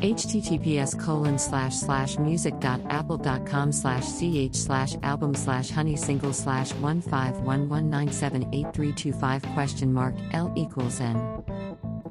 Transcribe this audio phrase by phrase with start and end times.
[0.00, 9.92] https colon slash slash music.apple.com slash ch slash album slash honey single slash 15119783325 question
[9.92, 11.44] mark l equals n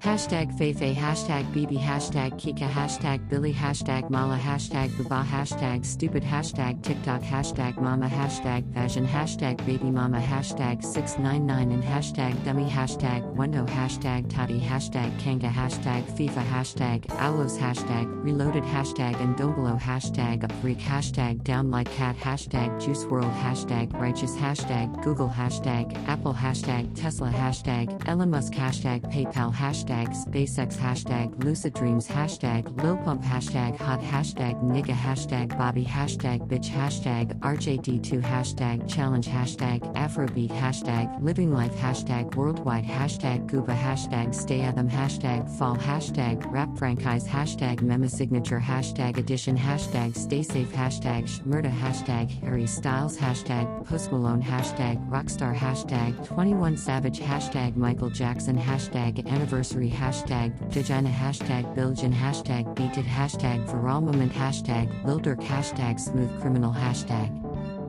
[0.00, 6.82] Hashtag Feifei, hashtag BB, hashtag Kika, hashtag Billy, hashtag Mala, hashtag Buba, hashtag Stupid, hashtag
[6.82, 13.66] TikTok, hashtag Mama, hashtag Fashion, hashtag Baby Mama, hashtag 699 and hashtag Dummy, hashtag Wendo,
[13.68, 20.78] hashtag Toddy, hashtag Kanga, hashtag FIFA, hashtag Owlos, hashtag Reloaded, hashtag and Dombolo, hashtag Freak,
[20.78, 27.30] hashtag Down Like Cat, hashtag Juice World, hashtag Righteous, hashtag Google, hashtag Apple, hashtag Tesla,
[27.30, 33.76] hashtag Elon Musk, hashtag PayPal, hashtag hashtag SpaceX hashtag Lucid Dreams hashtag Lil Pump hashtag
[33.78, 41.52] Hot hashtag Nigga hashtag Bobby hashtag Bitch hashtag RJD2 hashtag Challenge hashtag Afrobeat hashtag Living
[41.52, 48.10] Life hashtag Worldwide hashtag Gooba hashtag Stay Adam hashtag Fall hashtag Rap Franchise hashtag Mema
[48.10, 54.96] Signature hashtag Edition hashtag Stay Safe hashtag Shmurda hashtag Harry Styles hashtag Post Malone hashtag
[55.08, 62.74] Rockstar hashtag 21 Savage hashtag Michael Jackson hashtag Anniversary anniversary hashtag vagina hashtag billion hashtag
[62.74, 63.68] beated hashtag
[64.00, 67.45] moment hashtag lildurk hashtag smooth criminal hashtag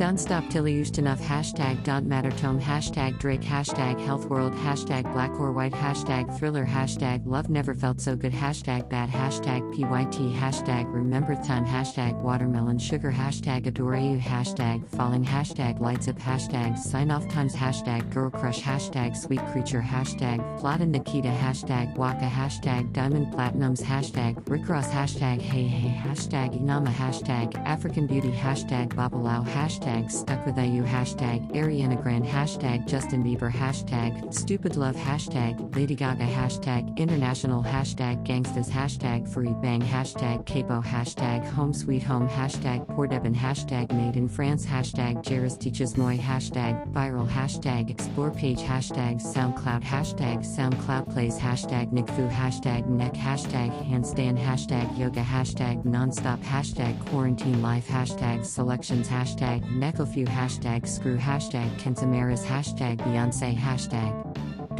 [0.00, 1.20] don't stop till you used enough.
[1.20, 2.58] Hashtag don't matter tome.
[2.58, 3.42] Hashtag Drake.
[3.42, 4.54] Hashtag health world.
[4.54, 5.74] Hashtag black or white.
[5.74, 6.64] Hashtag thriller.
[6.64, 8.32] Hashtag love never felt so good.
[8.32, 9.10] Hashtag bad.
[9.10, 10.34] Hashtag PYT.
[10.34, 11.66] Hashtag remember time.
[11.66, 13.12] Hashtag watermelon sugar.
[13.12, 14.16] Hashtag adore you.
[14.16, 15.22] Hashtag falling.
[15.22, 16.16] Hashtag lights up.
[16.16, 17.54] Hashtag sign off times.
[17.54, 18.62] Hashtag girl crush.
[18.62, 19.82] Hashtag sweet creature.
[19.82, 21.28] Hashtag Vlad and Nikita.
[21.28, 22.24] Hashtag Waka.
[22.24, 23.82] Hashtag Diamond Platnumz.
[23.82, 24.88] Hashtag Rick Ross.
[24.88, 25.94] Hashtag hey hey.
[26.08, 26.88] Hashtag Inama.
[26.88, 28.30] Hashtag African beauty.
[28.30, 29.46] Hashtag Babalao.
[29.46, 35.74] Hashtag hashtag stuck with IU hashtag Ariana Grande hashtag Justin Bieber hashtag stupid love hashtag
[35.74, 42.28] Lady Gaga hashtag international hashtag gangstas hashtag free bang hashtag capo hashtag home sweet home
[42.28, 48.60] hashtag Pordebin hashtag made in France hashtag Jairus teaches moi hashtag viral hashtag explore page
[48.60, 56.38] hashtag SoundCloud hashtag SoundCloud plays hashtag NickFu hashtag neck hashtag handstand hashtag yoga hashtag nonstop
[56.42, 64.12] hashtag quarantine life hashtag selections hashtag Necklefew hashtag screw hashtag Kensamaras hashtag Beyonce hashtag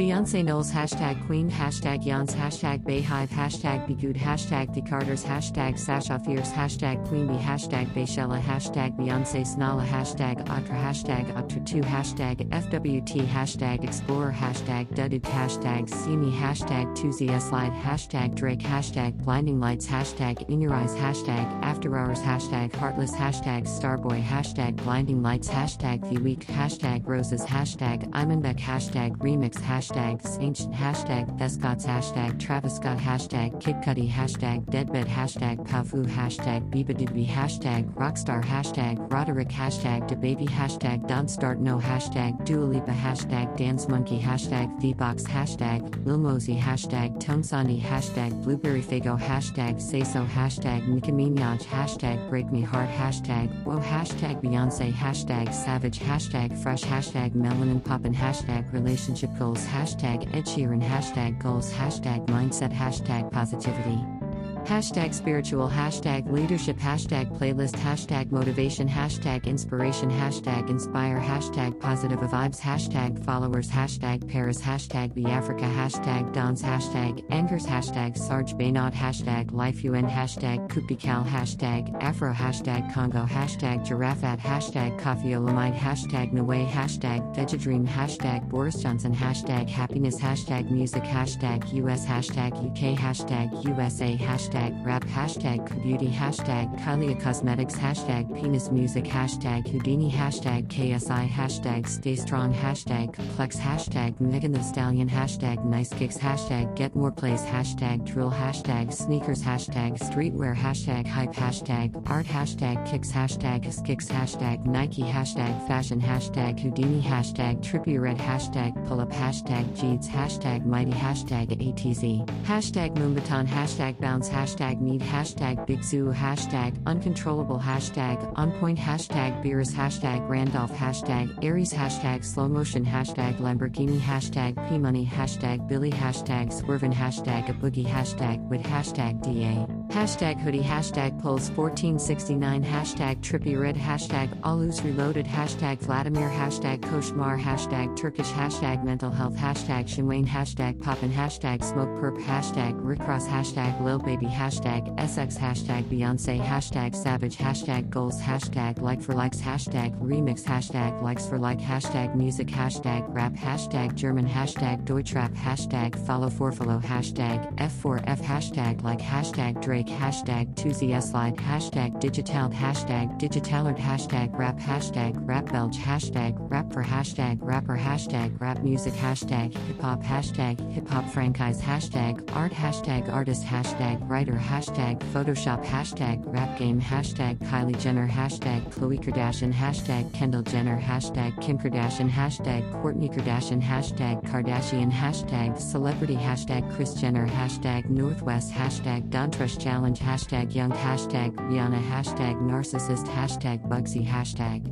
[0.00, 6.18] Beyonce Knowles hashtag Queen hashtag Yans hashtag Beyhive hashtag BeyGOOD hashtag The Carters hashtag Sasha
[6.18, 13.26] Fierce hashtag Queen Bee hashtag Bayshella hashtag Beyonce Snala hashtag Audra hashtag Audra2 hashtag FWT
[13.26, 19.86] hashtag Explorer hashtag Duduk hashtag See Me hashtag 2ZS Slide hashtag Drake hashtag Blinding Lights
[19.86, 26.08] hashtag In Your Eyes hashtag After Hours hashtag Heartless hashtag Starboy hashtag Blinding Lights hashtag
[26.08, 32.76] The Week hashtag Roses hashtag Imanbek hashtag Remix hashtag hashtag ancient hashtag Thescots hashtag Travis
[32.76, 40.08] Scott hashtag Kid Cudi hashtag Deadbed hashtag Pafu hashtag Bibadoobie hashtag Rockstar hashtag Roderick hashtag
[40.08, 46.18] DaBaby hashtag Don't Start No hashtag Dua Lipa hashtag Dance Monkey hashtag VBox hashtag Lil
[46.18, 52.50] Mosey hashtag Tone Sandy hashtag Blueberry Faygo hashtag Say So hashtag Nicki Minaj hashtag Break
[52.52, 59.30] Me Heart hashtag Whoa hashtag Beyonce hashtag Savage hashtag Fresh hashtag Melanin Poppin hashtag Relationship
[59.38, 60.82] Goals hashtag hashtag Ed Sheeran.
[60.82, 61.72] Hashtag goals.
[61.72, 62.72] Hashtag mindset.
[62.72, 64.19] Hashtag positivity
[64.66, 72.60] Hashtag spiritual, hashtag leadership, hashtag playlist, hashtag motivation, hashtag inspiration, hashtag inspire, hashtag positive vibes,
[72.60, 79.50] hashtag followers, hashtag Paris, hashtag be Africa, hashtag Dons, hashtag Angers, hashtag Sarge Baynod, hashtag
[79.52, 86.68] Life UN, hashtag Kupikal, hashtag Afro, hashtag Congo, hashtag Giraffat, hashtag Koffi Olomide, hashtag Naway,
[86.68, 94.16] hashtag Vegadream, hashtag Boris Johnson, hashtag Happiness, hashtag Music, hashtag US, hashtag UK, hashtag USA,
[94.16, 101.28] hashtag hashtag rap hashtag beauty hashtag Kylie Cosmetics hashtag penis music hashtag Houdini hashtag KSI
[101.28, 107.12] hashtag stay strong hashtag complex hashtag Megan Thee Stallion hashtag nice kicks hashtag get more
[107.12, 114.08] plays hashtag drill hashtag sneakers hashtag streetwear hashtag hype hashtag art hashtag kicks hashtag skicks
[114.08, 120.64] hashtag Nike hashtag fashion hashtag Houdini hashtag trippy red hashtag pull up hashtag Jeeds hashtag
[120.64, 127.58] mighty hashtag ATZ hashtag Moombahton hashtag bounce hashtag hashtag need hashtag big zoo hashtag uncontrollable
[127.58, 134.56] hashtag on point hashtag beers hashtag Randolph hashtag Aries hashtag slow motion hashtag Lamborghini hashtag
[134.66, 140.62] P money hashtag Billy hashtag swervin hashtag a boogie hashtag with hashtag DA hashtag hoodie
[140.62, 148.28] hashtag pulse 1469 hashtag trippy red hashtag alus reloaded hashtag Vladimir hashtag koshmar hashtag Turkish
[148.28, 154.26] hashtag mental health hashtag Shinwain hashtag poppin hashtag Smoke Purpp hashtag rickross hashtag lil baby
[154.26, 161.02] hashtag sx hashtag beyonce hashtag savage hashtag goals hashtag like for likes hashtag remix hashtag
[161.02, 166.78] likes for like hashtag music hashtag rap hashtag german hashtag deutschrap hashtag follow for follow
[166.78, 171.36] hashtag f4f hashtag like hashtag drake hashtag 2z slide.
[171.36, 172.48] Hashtag digital.
[172.50, 174.58] Hashtag digitalard hashtag rap.
[174.58, 177.76] Hashtag rap belge hashtag rap for hashtag rapper.
[177.76, 178.92] Hashtag rap music.
[178.94, 181.60] Hashtag hip hop hashtag hip hop franchise.
[181.60, 182.52] Hashtag art.
[182.52, 183.44] Hashtag artist.
[183.44, 184.32] Hashtag writer.
[184.32, 185.64] Hashtag photoshop.
[185.64, 186.80] Hashtag rap game.
[186.80, 188.08] Hashtag Kylie Jenner.
[188.08, 189.52] Hashtag Khloe Kardashian.
[189.52, 190.78] Hashtag Kendall Jenner.
[190.78, 192.10] Hashtag Kim Kardashian.
[192.10, 193.62] Hashtag Kourtney Kardashian.
[193.62, 194.90] Hashtag Kardashian.
[194.90, 196.16] Hashtag celebrity.
[196.16, 197.26] Hashtag Kris Jenner.
[197.26, 198.52] Hashtag Northwest.
[198.52, 204.66] Hashtag Dontrust Challenge hashtag Young hashtag Rihanna hashtag Narcissist hashtag Bugsy hashtag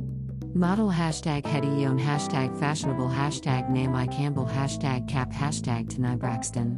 [0.53, 6.75] Model hashtag Hetty hashtag fashionable hashtag Naomi Campbell hashtag cap hashtag Tanai Braxton.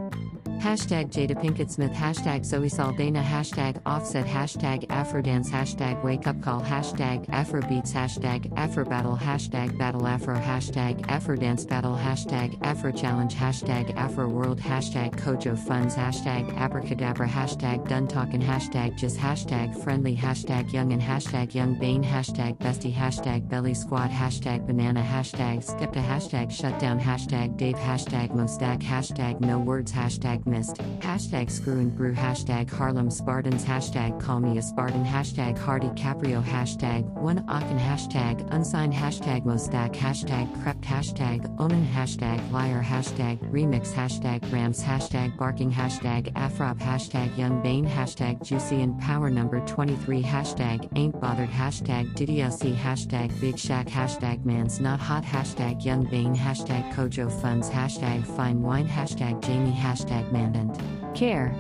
[0.62, 1.92] Hashtag Jada Pinkett Smith.
[1.92, 3.24] Hashtag Zoe Saldana.
[3.24, 4.28] Hashtag offset.
[4.28, 5.50] Hashtag Afrodance.
[5.50, 6.62] Hashtag wake up call.
[6.62, 7.92] Hashtag Afrobeats.
[7.92, 10.36] Hashtag Afrobattle hashtag battle Afro.
[10.36, 11.96] Hashtag Afrodance battle.
[11.96, 13.34] Hashtag Afro challenge.
[13.34, 14.60] Hashtag Afro world.
[14.60, 15.96] Hashtag Kojo funds.
[15.96, 17.28] Hashtag abracadabra.
[17.28, 18.40] Hashtag done talking.
[18.40, 19.18] Hashtag just.
[19.18, 20.16] Hashtag friendly.
[20.16, 22.04] Hashtag young and hashtag young bane.
[22.04, 22.94] Hashtag bestie.
[22.94, 24.12] Hashtag belly squad.
[24.12, 25.02] Hashtag banana.
[25.02, 26.06] Hashtag skepta.
[26.06, 27.00] Hashtag shutdown.
[27.00, 27.78] Hashtag Dave.
[27.78, 28.84] Hashtag MoStack.
[28.84, 29.92] Hashtag no words.
[29.92, 32.14] Hashtag missed hashtag screw and brew.
[32.14, 33.64] Hashtag Harlem Spartans.
[33.64, 35.06] Hashtag call me a Spartan.
[35.06, 36.44] Hashtag Hardy Caprio.
[36.44, 37.80] Hashtag one Aachen.
[37.80, 38.94] Hashtag unsigned.
[38.94, 39.94] Hashtag MoStack.
[39.96, 40.82] Hashtag crept.
[40.82, 41.88] Hashtag onan.
[41.88, 42.84] Hashtag liar.
[42.84, 43.94] Hashtag remix.
[43.94, 44.84] Hashtag rams.
[44.84, 45.72] Hashtag barking.
[45.72, 46.78] Hashtag afrop.
[46.80, 47.88] Hashtag young bane.
[47.88, 51.50] Hashtag juicy and power number 23 hashtag ain't bothered.
[51.50, 53.88] Hashtag DDLC hashtag big shack.
[53.88, 55.24] Hashtag man's not hot.
[55.24, 56.36] Hashtag young bane.
[56.36, 57.70] Hashtag kojo funds.
[57.70, 58.88] Hashtag fine wine.
[58.88, 59.72] Hashtag jamie.
[59.72, 61.54] Hashtag mandant care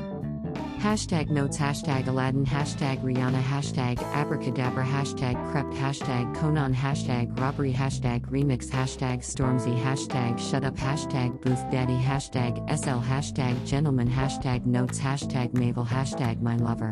[0.81, 8.21] Hashtag notes hashtag Aladdin hashtag Rihanna hashtag abracadabra hashtag crept hashtag Conan hashtag robbery hashtag
[8.31, 14.99] remix hashtag Stormzy hashtag shut up hashtag booth daddy hashtag SL hashtag gentleman hashtag notes
[14.99, 16.91] hashtag Mabel hashtag my lover.